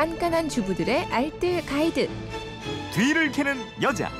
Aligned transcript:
깐깐한 0.00 0.48
주부들의 0.48 1.12
알뜰 1.12 1.66
가이드. 1.66 2.08
뒤를 2.94 3.30
캐는 3.32 3.54
여자. 3.82 4.10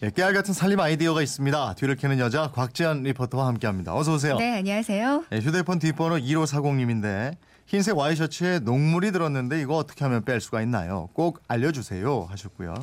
예, 0.00 0.10
깨알 0.10 0.32
같은 0.32 0.54
살림 0.54 0.78
아이디어가 0.78 1.22
있습니다. 1.22 1.74
뒤를 1.74 1.96
캐는 1.96 2.20
여자 2.20 2.52
곽지연 2.52 3.02
리포터와 3.02 3.48
함께합니다. 3.48 3.96
어서 3.96 4.14
오세요. 4.14 4.36
네, 4.36 4.58
안녕하세요. 4.58 5.24
예, 5.32 5.38
휴대폰 5.38 5.80
뒷번호 5.80 6.18
1540님인데 6.18 7.34
흰색 7.66 7.96
와이셔츠에 7.96 8.60
녹물이 8.60 9.10
들었는데 9.10 9.60
이거 9.60 9.74
어떻게 9.74 10.04
하면 10.04 10.24
뺄 10.24 10.40
수가 10.40 10.62
있나요? 10.62 11.08
꼭 11.14 11.42
알려주세요 11.48 12.28
하셨고요. 12.30 12.74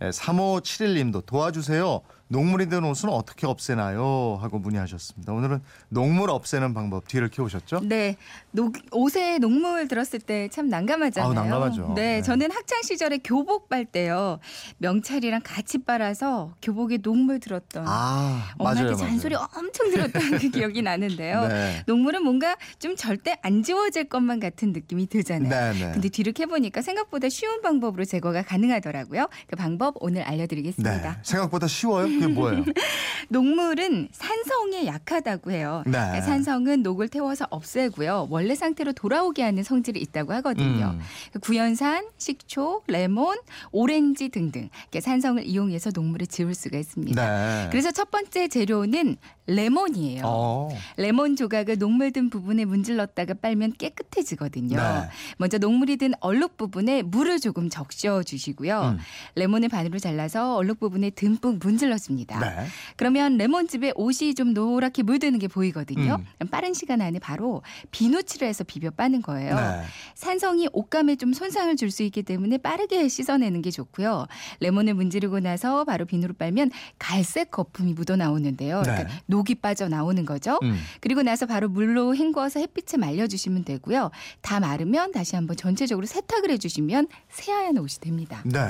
예, 0.00 0.08
3571님도 0.08 1.26
도와주세요. 1.26 2.00
녹물이 2.32 2.68
든 2.68 2.84
옷은 2.84 3.08
어떻게 3.08 3.48
없애나요? 3.48 4.38
하고 4.40 4.60
문의하셨습니다. 4.60 5.32
오늘은 5.32 5.60
녹물 5.88 6.30
없애는 6.30 6.74
방법 6.74 7.08
뒤를 7.08 7.28
키우셨죠? 7.28 7.80
네, 7.82 8.16
녹, 8.52 8.72
옷에 8.92 9.38
녹물 9.38 9.88
들었을 9.88 10.20
때 10.20 10.48
참 10.50 10.68
난감하잖아요. 10.68 11.28
아우, 11.28 11.34
난감하죠. 11.34 11.92
네, 11.96 12.16
네. 12.16 12.22
저는 12.22 12.50
학창 12.52 12.82
시절에 12.82 13.18
교복 13.24 13.68
빨 13.68 13.84
때요 13.84 14.38
명찰이랑 14.78 15.40
같이 15.42 15.78
빨아서 15.78 16.54
교복에 16.62 16.98
녹물 17.02 17.40
들었던 17.40 17.84
아, 17.86 18.52
엄마한테. 18.58 18.94
잔소리 18.94 19.34
맞아요. 19.34 19.48
엄청 19.56 19.90
들었던 19.90 20.38
그 20.38 20.50
기억이 20.50 20.82
나는데요. 20.82 21.46
네. 21.48 21.82
녹물은 21.86 22.22
뭔가 22.22 22.56
좀 22.78 22.94
절대 22.94 23.36
안 23.42 23.62
지워질 23.64 24.08
것만 24.08 24.38
같은 24.38 24.72
느낌이 24.72 25.08
들잖아요. 25.08 25.48
네, 25.50 25.72
네. 25.86 25.92
근데 25.92 26.08
뒤를 26.08 26.32
캐보니까 26.32 26.80
생각보다 26.80 27.28
쉬운 27.28 27.60
방법으로 27.60 28.04
제거가 28.04 28.42
가능하더라고요. 28.42 29.28
그 29.48 29.56
방법 29.56 29.96
오늘 30.00 30.22
알려드리겠습니다. 30.22 31.00
네. 31.02 31.18
생각보다 31.22 31.66
쉬워요? 31.66 32.19
그게 32.20 32.32
뭐예요? 32.32 32.64
녹물은 33.28 34.08
산성에 34.12 34.86
약하다고 34.86 35.50
해요. 35.52 35.82
네. 35.86 35.92
그러니까 35.92 36.20
산성은 36.20 36.82
녹을 36.82 37.08
태워서 37.08 37.46
없애고요. 37.50 38.28
원래 38.30 38.54
상태로 38.54 38.92
돌아오게 38.92 39.42
하는 39.42 39.62
성질이 39.62 40.00
있다고 40.00 40.32
하거든요. 40.34 40.96
음. 40.96 41.40
구연산, 41.40 42.06
식초, 42.18 42.82
레몬, 42.86 43.36
오렌지 43.72 44.28
등등 44.28 44.68
이렇게 44.82 45.00
산성을 45.00 45.44
이용해서 45.44 45.90
녹물을 45.94 46.26
지울 46.26 46.54
수가 46.54 46.78
있습니다. 46.78 47.22
네. 47.22 47.68
그래서 47.70 47.90
첫 47.92 48.10
번째 48.10 48.48
재료는 48.48 49.16
레몬이에요. 49.46 50.22
어. 50.24 50.68
레몬 50.96 51.36
조각을 51.36 51.78
녹물 51.78 52.12
든 52.12 52.30
부분에 52.30 52.64
문질렀다가 52.64 53.34
빨면 53.34 53.74
깨끗해지거든요. 53.78 54.76
네. 54.76 55.08
먼저 55.38 55.58
녹물이 55.58 55.96
든 55.96 56.12
얼룩 56.20 56.56
부분에 56.56 57.02
물을 57.02 57.38
조금 57.40 57.68
적셔 57.68 58.22
주시고요. 58.22 58.96
음. 58.96 58.98
레몬을 59.34 59.68
반으로 59.68 59.98
잘라서 59.98 60.56
얼룩 60.56 60.80
부분에 60.80 61.10
듬뿍 61.10 61.58
문질렀습니다. 61.62 62.09
네. 62.40 62.66
그러면 62.96 63.36
레몬즙에 63.36 63.92
옷이 63.94 64.34
좀 64.34 64.52
노랗게 64.54 65.02
물드는 65.02 65.38
게 65.38 65.48
보이거든요. 65.48 66.18
음. 66.40 66.46
빠른 66.48 66.74
시간 66.74 67.00
안에 67.00 67.18
바로 67.18 67.62
비누칠을 67.90 68.46
해서 68.48 68.64
비벼 68.64 68.90
빠는 68.90 69.22
거예요. 69.22 69.54
네. 69.54 69.82
산성이 70.14 70.68
옷감에 70.72 71.16
좀 71.16 71.32
손상을 71.32 71.74
줄 71.76 71.90
수 71.90 72.02
있기 72.04 72.22
때문에 72.22 72.58
빠르게 72.58 73.08
씻어내는 73.08 73.62
게 73.62 73.70
좋고요. 73.72 74.26
레몬을 74.60 74.94
문지르고 74.94 75.40
나서 75.40 75.84
바로 75.84 76.04
비누로 76.04 76.34
빨면 76.34 76.70
갈색 77.00 77.50
거품이 77.50 77.94
묻어 77.94 78.14
나오는데요. 78.16 78.82
네. 78.82 78.82
그러니까 78.82 79.10
녹이 79.26 79.56
빠져 79.56 79.88
나오는 79.88 80.24
거죠. 80.24 80.58
음. 80.62 80.78
그리고 81.00 81.22
나서 81.22 81.46
바로 81.46 81.68
물로 81.68 82.14
헹궈서 82.14 82.60
햇빛에 82.60 82.96
말려주시면 82.96 83.64
되고요. 83.64 84.10
다 84.40 84.60
마르면 84.60 85.10
다시 85.12 85.34
한번 85.34 85.56
전체적으로 85.56 86.06
세탁을 86.06 86.50
해주시면 86.52 87.08
새하얀 87.30 87.76
옷이 87.78 87.98
됩니다. 88.00 88.40
네. 88.44 88.60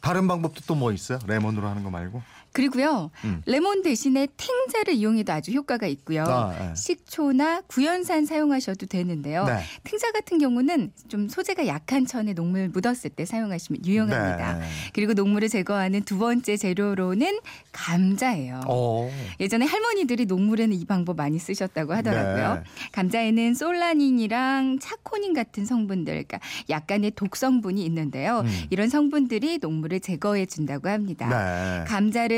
다른 0.00 0.26
방법도 0.26 0.62
또 0.66 0.74
뭐 0.74 0.92
있어요? 0.92 1.18
레몬으로 1.26 1.68
하는 1.68 1.84
거 1.84 1.90
말고? 1.90 2.22
그리고요, 2.52 3.10
음. 3.24 3.42
레몬 3.46 3.82
대신에 3.82 4.26
탱자를 4.36 4.94
이용해도 4.94 5.32
아주 5.32 5.52
효과가 5.52 5.86
있고요. 5.86 6.24
아, 6.24 6.54
네. 6.58 6.74
식초나 6.74 7.62
구연산 7.68 8.26
사용하셔도 8.26 8.86
되는데요. 8.86 9.44
네. 9.44 9.60
탱자 9.84 10.10
같은 10.10 10.38
경우는 10.38 10.92
좀 11.08 11.28
소재가 11.28 11.66
약한 11.68 12.06
천에 12.06 12.32
녹물 12.32 12.68
묻었을 12.70 13.10
때 13.10 13.24
사용하시면 13.24 13.86
유용합니다. 13.86 14.58
네. 14.58 14.64
그리고 14.92 15.12
녹물을 15.12 15.48
제거하는 15.48 16.02
두 16.02 16.18
번째 16.18 16.56
재료로는 16.56 17.38
감자예요. 17.72 18.62
어. 18.66 19.10
예전에 19.38 19.64
할머니들이 19.64 20.26
녹물에는 20.26 20.76
이 20.76 20.84
방법 20.84 21.16
많이 21.16 21.38
쓰셨다고 21.38 21.94
하더라고요. 21.94 22.54
네. 22.54 22.62
감자에는 22.92 23.54
솔라닌이랑 23.54 24.78
차코닌 24.80 25.34
같은 25.34 25.64
성분들, 25.64 26.12
그러니까 26.12 26.40
약간의 26.68 27.12
독성분이 27.12 27.84
있는데요. 27.84 28.40
음. 28.40 28.64
이런 28.70 28.88
성분들이 28.88 29.58
녹물을 29.58 30.00
제거해 30.00 30.46
준다고 30.46 30.88
합니다. 30.88 31.28
네. 31.28 31.84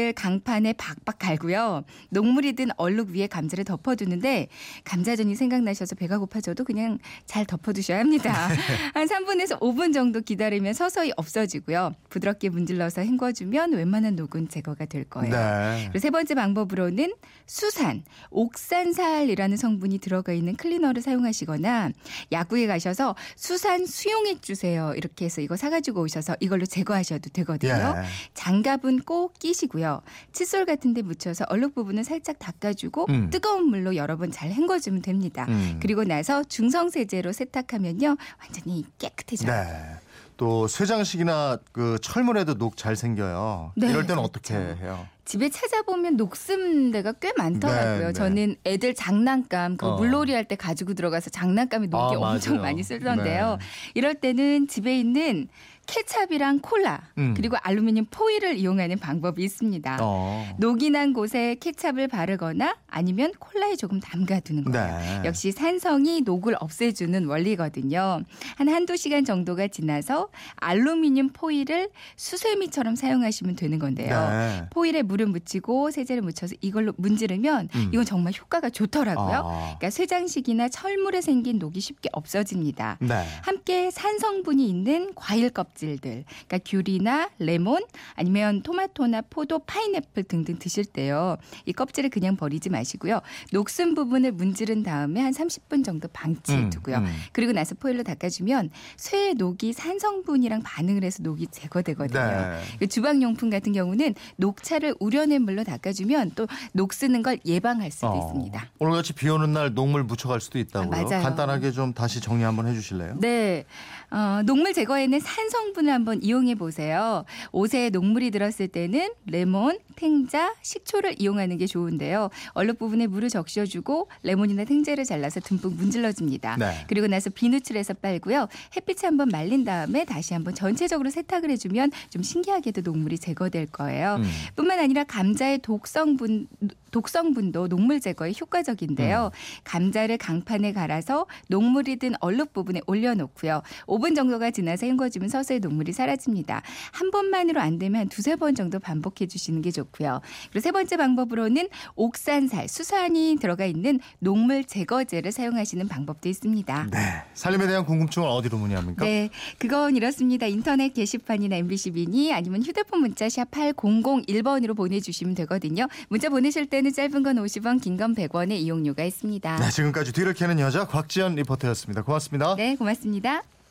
감자를 0.02 0.12
강판에 0.14 0.72
박박 0.72 1.18
갈고요. 1.20 1.84
녹물이 2.10 2.54
든 2.54 2.68
얼룩 2.76 3.10
위에 3.10 3.28
감자를 3.28 3.64
덮어두는데 3.64 4.48
감자전이 4.84 5.36
생각나셔서 5.36 5.94
배가 5.94 6.18
고파져도 6.18 6.64
그냥 6.64 6.98
잘 7.26 7.44
덮어두셔야 7.44 8.00
합니다. 8.00 8.32
한 8.94 9.06
3분에서 9.06 9.60
5분 9.60 9.94
정도 9.94 10.20
기다리면 10.20 10.72
서서히 10.74 11.12
없어지고요. 11.16 11.94
부드럽게 12.08 12.48
문질러서 12.48 13.02
헹궈주면 13.02 13.72
웬만한 13.74 14.16
녹은 14.16 14.48
제거가 14.48 14.86
될 14.86 15.04
거예요. 15.04 15.34
네. 15.34 15.84
그리고 15.84 15.98
세 16.00 16.10
번째 16.10 16.34
방법으로는 16.34 17.14
수산, 17.46 18.02
옥산살이라는 18.30 19.56
성분이 19.56 19.98
들어가 19.98 20.32
있는 20.32 20.56
클리너를 20.56 21.02
사용하시거나 21.02 21.90
약국에 22.32 22.66
가셔서 22.66 23.14
수산 23.36 23.86
수용액 23.86 24.42
주세요. 24.42 24.94
이렇게 24.96 25.26
해서 25.26 25.40
이거 25.40 25.56
사가지고 25.56 26.02
오셔서 26.02 26.36
이걸로 26.40 26.66
제거하셔도 26.66 27.30
되거든요. 27.30 27.94
예. 27.96 28.02
장갑은 28.34 29.00
꼭 29.00 29.38
끼시고요. 29.38 29.91
칫솔 30.32 30.64
같은 30.64 30.94
데 30.94 31.02
묻혀서 31.02 31.44
얼룩 31.48 31.74
부분을 31.74 32.04
살짝 32.04 32.38
닦아주고 32.38 33.06
음. 33.10 33.30
뜨거운 33.30 33.66
물로 33.68 33.94
여러 33.96 34.16
번 34.16 34.30
잘 34.30 34.50
헹궈주면 34.50 35.02
됩니다. 35.02 35.44
음. 35.48 35.78
그리고 35.82 36.04
나서 36.04 36.42
중성세제로 36.44 37.32
세탁하면요. 37.32 38.16
완전히 38.40 38.84
깨끗해져요. 38.98 39.50
네. 39.52 39.96
또 40.38 40.66
쇠장식이나 40.66 41.58
그 41.72 41.98
철물에도 42.00 42.54
녹 42.54 42.76
잘 42.76 42.96
생겨요. 42.96 43.72
네, 43.76 43.88
이럴 43.90 44.06
때는 44.06 44.22
그렇죠. 44.22 44.22
어떻게 44.22 44.54
해요? 44.54 45.06
집에 45.24 45.50
찾아보면 45.50 46.16
녹슨 46.16 46.90
데가 46.90 47.12
꽤 47.12 47.32
많더라고요. 47.36 47.98
네, 47.98 48.06
네. 48.06 48.12
저는 48.12 48.56
애들 48.64 48.94
장난감 48.94 49.76
그 49.76 49.86
어. 49.86 49.96
물놀이 49.96 50.32
할 50.32 50.46
때 50.48 50.56
가지고 50.56 50.94
들어가서 50.94 51.30
장난감에 51.30 51.86
녹이 51.86 52.16
아, 52.16 52.18
엄청 52.18 52.54
맞아요. 52.54 52.62
많이 52.62 52.82
쓰던데요. 52.82 53.58
네. 53.60 53.64
이럴 53.94 54.14
때는 54.16 54.66
집에 54.66 54.98
있는 54.98 55.46
케찹이랑 55.92 56.60
콜라 56.60 57.02
음. 57.18 57.34
그리고 57.36 57.56
알루미늄 57.60 58.06
포일을 58.10 58.56
이용하는 58.56 58.98
방법이 58.98 59.44
있습니다. 59.44 59.98
어. 60.00 60.46
녹이 60.58 60.88
난 60.88 61.12
곳에 61.12 61.54
케찹을 61.60 62.08
바르거나 62.08 62.76
아니면 62.86 63.32
콜라에 63.38 63.76
조금 63.76 64.00
담가두는 64.00 64.64
거예요. 64.64 64.98
네. 64.98 65.22
역시 65.26 65.52
산성이 65.52 66.22
녹을 66.22 66.56
없애주는 66.58 67.26
원리거든요. 67.26 68.22
한 68.56 68.68
한두 68.68 68.96
시간 68.96 69.26
정도가 69.26 69.68
지나서 69.68 70.28
알루미늄 70.56 71.30
포일을 71.34 71.90
수세미처럼 72.16 72.96
사용하시면 72.96 73.56
되는 73.56 73.78
건데요. 73.78 74.30
네. 74.30 74.66
포일에 74.70 75.02
물을 75.02 75.26
묻히고 75.26 75.90
세제를 75.90 76.22
묻혀서 76.22 76.56
이걸로 76.62 76.94
문지르면 76.96 77.68
음. 77.74 77.90
이건 77.92 78.06
정말 78.06 78.32
효과가 78.32 78.70
좋더라고요. 78.70 79.36
아. 79.44 79.60
그러니까 79.78 79.90
쇠장식이나 79.90 80.70
철물에 80.70 81.20
생긴 81.20 81.58
녹이 81.58 81.80
쉽게 81.80 82.08
없어집니다. 82.12 82.96
네. 83.00 83.26
함께 83.42 83.90
산성분이 83.90 84.66
있는 84.66 85.12
과일 85.14 85.50
껍질 85.50 85.81
들, 86.00 86.24
그러니까 86.48 86.58
귤이나 86.64 87.30
레몬 87.38 87.82
아니면 88.14 88.62
토마토나 88.62 89.22
포도, 89.22 89.58
파인애플 89.60 90.24
등등 90.24 90.58
드실 90.58 90.84
때요. 90.84 91.36
이 91.66 91.72
껍질을 91.72 92.10
그냥 92.10 92.36
버리지 92.36 92.70
마시고요. 92.70 93.20
녹슨 93.52 93.94
부분을 93.94 94.32
문지른 94.32 94.82
다음에 94.82 95.20
한 95.20 95.32
30분 95.32 95.84
정도 95.84 96.08
방치해 96.08 96.70
두고요. 96.70 96.98
음, 96.98 97.06
음. 97.06 97.12
그리고 97.32 97.52
나서 97.52 97.74
포일로 97.74 98.02
닦아주면 98.02 98.70
쇠의 98.96 99.34
녹이 99.34 99.72
산성분이랑 99.72 100.62
반응을 100.62 101.04
해서 101.04 101.22
녹이 101.22 101.48
제거되거든요. 101.50 102.20
네. 102.20 102.60
그 102.78 102.86
주방용품 102.86 103.50
같은 103.50 103.72
경우는 103.72 104.14
녹차를 104.36 104.94
우려낸 105.00 105.42
물로 105.42 105.64
닦아주면 105.64 106.32
또 106.36 106.46
녹 106.74 106.92
쓰는 106.92 107.22
걸 107.22 107.38
예방할 107.44 107.90
수도 107.90 108.08
어. 108.08 108.16
있습니다. 108.18 108.66
오늘 108.78 108.94
같이 108.96 109.12
비 109.12 109.28
오는 109.28 109.52
날 109.52 109.74
녹물 109.74 110.04
묻혀갈 110.04 110.40
수도 110.40 110.58
있다고요. 110.58 110.98
아, 111.00 111.02
맞아요. 111.02 111.22
간단하게 111.22 111.72
좀 111.72 111.92
다시 111.92 112.20
정리 112.20 112.42
한번 112.44 112.66
해주실래요? 112.66 113.16
네. 113.20 113.64
어, 114.10 114.42
녹물 114.44 114.72
제거에는 114.74 115.20
산성 115.20 115.61
분을 115.72 115.92
한번 115.92 116.22
이용해 116.22 116.56
보세요. 116.56 117.24
옷에 117.52 117.90
녹물이 117.90 118.30
들었을 118.30 118.68
때는 118.68 119.10
레몬, 119.26 119.78
탱자, 119.96 120.54
식초를 120.62 121.16
이용하는 121.20 121.58
게 121.58 121.66
좋은데요. 121.66 122.30
얼룩 122.54 122.78
부분에 122.78 123.06
물을 123.06 123.28
적셔주고 123.28 124.08
레몬이나 124.22 124.64
탱자를 124.64 125.04
잘라서 125.04 125.40
듬뿍 125.40 125.74
문질러줍니다. 125.74 126.56
네. 126.56 126.84
그리고 126.88 127.06
나서 127.06 127.30
비누칠해서 127.30 127.94
빨고요. 127.94 128.48
햇빛에 128.76 129.06
한번 129.06 129.28
말린 129.28 129.64
다음에 129.64 130.04
다시 130.04 130.34
한번 130.34 130.54
전체적으로 130.54 131.10
세탁을 131.10 131.50
해주면 131.50 131.92
좀 132.10 132.22
신기하게도 132.22 132.80
녹물이 132.82 133.18
제거될 133.18 133.66
거예요. 133.66 134.16
음. 134.16 134.24
뿐만 134.56 134.78
아니라 134.78 135.04
감자의 135.04 135.58
독성분 135.58 136.48
독성분도 136.92 137.68
녹물 137.68 138.00
제거에 138.00 138.32
효과적인데요. 138.38 139.30
감자를 139.64 140.18
강판에 140.18 140.72
갈아서 140.72 141.26
녹물이 141.48 141.96
든 141.96 142.12
얼룩 142.20 142.52
부분에 142.52 142.80
올려놓고요. 142.86 143.62
5분 143.86 144.14
정도가 144.14 144.50
지나서 144.50 144.86
헹궈주면 144.86 145.28
서서히 145.28 145.51
서서히 145.52 145.60
녹물이 145.60 145.92
사라집니다. 145.92 146.62
한 146.92 147.10
번만으로 147.10 147.60
안 147.60 147.78
되면 147.78 148.00
한 148.00 148.08
두세 148.08 148.36
번 148.36 148.54
정도 148.54 148.78
반복해 148.78 149.26
주시는 149.26 149.60
게 149.62 149.70
좋고요. 149.70 150.20
그리고 150.50 150.60
세 150.60 150.72
번째 150.72 150.96
방법으로는 150.96 151.68
옥산살, 151.96 152.68
수산이 152.68 153.36
들어가 153.40 153.66
있는 153.66 154.00
녹물 154.18 154.64
제거제를 154.64 155.30
사용하시는 155.32 155.86
방법도 155.88 156.28
있습니다. 156.28 156.86
네. 156.90 156.98
살림에 157.34 157.66
대한 157.66 157.84
궁금증은 157.84 158.26
어디로 158.28 158.56
문의합니까? 158.58 159.04
네, 159.04 159.28
그건 159.58 159.96
이렇습니다. 159.96 160.46
인터넷 160.46 160.94
게시판이나 160.94 161.56
MBC 161.56 161.90
미니 161.92 162.32
아니면 162.32 162.62
휴대폰 162.62 163.00
문자 163.00 163.28
샵 163.28 163.50
8001번으로 163.50 164.74
보내주시면 164.76 165.34
되거든요. 165.34 165.86
문자 166.08 166.28
보내실 166.28 166.66
때는 166.66 166.92
짧은 166.92 167.22
건 167.22 167.36
50원, 167.36 167.80
긴 167.82 167.92
건 167.92 168.14
100원의 168.14 168.52
이용료가 168.52 169.04
있습니다. 169.04 169.56
네, 169.56 169.70
지금까지 169.70 170.12
뒤를 170.12 170.32
캐는 170.32 170.58
여자 170.60 170.86
곽지연 170.86 171.34
리포터였습니다. 171.34 172.02
고맙습니다. 172.02 172.56
네, 172.56 172.74
고맙습니다. 172.76 173.42